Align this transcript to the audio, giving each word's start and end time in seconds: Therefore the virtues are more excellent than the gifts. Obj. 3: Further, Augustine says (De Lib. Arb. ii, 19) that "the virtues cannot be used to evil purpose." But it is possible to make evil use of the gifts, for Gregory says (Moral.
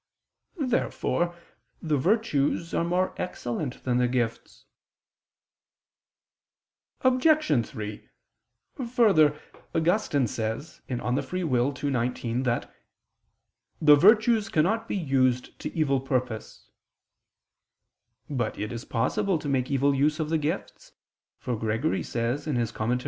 Therefore 0.57 1.35
the 1.79 1.95
virtues 1.95 2.73
are 2.73 2.83
more 2.83 3.13
excellent 3.21 3.83
than 3.83 3.99
the 3.99 4.07
gifts. 4.07 4.65
Obj. 7.01 7.67
3: 7.67 8.09
Further, 8.93 9.39
Augustine 9.75 10.25
says 10.25 10.81
(De 10.87 10.95
Lib. 10.95 11.23
Arb. 11.23 11.83
ii, 11.83 11.89
19) 11.91 12.41
that 12.41 12.73
"the 13.79 13.95
virtues 13.95 14.49
cannot 14.49 14.87
be 14.87 14.95
used 14.97 15.59
to 15.59 15.71
evil 15.71 15.99
purpose." 15.99 16.71
But 18.27 18.57
it 18.57 18.71
is 18.71 18.83
possible 18.83 19.37
to 19.37 19.47
make 19.47 19.69
evil 19.69 19.93
use 19.93 20.19
of 20.19 20.29
the 20.31 20.39
gifts, 20.39 20.93
for 21.37 21.55
Gregory 21.55 22.01
says 22.01 22.47
(Moral. 22.47 22.97